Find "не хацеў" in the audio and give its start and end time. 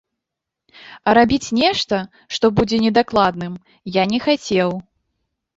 4.15-4.69